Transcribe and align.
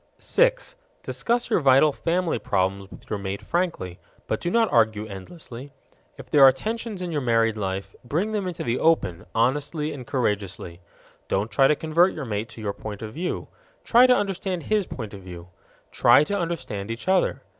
6. 0.17 0.75
Discuss 1.03 1.51
your 1.51 1.59
vital 1.59 1.91
family 1.91 2.39
problems 2.39 2.89
with 2.89 3.07
your 3.07 3.19
mate 3.19 3.43
frankly, 3.43 3.99
but 4.25 4.41
do 4.41 4.49
not 4.49 4.71
argue 4.73 5.05
endlessly. 5.05 5.73
If 6.17 6.27
there 6.31 6.41
are 6.43 6.51
tensions 6.51 7.03
in 7.03 7.11
your 7.11 7.21
married 7.21 7.55
life, 7.55 7.93
bring 8.03 8.31
them 8.31 8.47
into 8.47 8.63
the 8.63 8.79
open, 8.79 9.27
honestly 9.35 9.93
and 9.93 10.07
courageously. 10.07 10.81
Don't 11.27 11.51
try 11.51 11.67
to 11.67 11.75
convert 11.75 12.15
your 12.15 12.25
mate 12.25 12.49
to 12.49 12.61
your 12.61 12.73
point 12.73 13.03
of 13.03 13.13
view; 13.13 13.47
try 13.83 14.07
to 14.07 14.15
understand 14.15 14.63
his 14.63 14.87
point 14.87 15.13
of 15.13 15.21
view. 15.21 15.49
Try 15.91 16.23
to 16.23 16.35
understand 16.35 16.89
each 16.89 17.07
other. 17.07 17.43